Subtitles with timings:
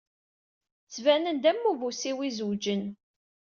[0.85, 2.83] Ttbanen-d am ubusin izewǧen.